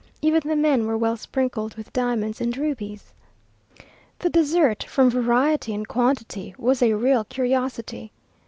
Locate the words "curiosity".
7.23-8.11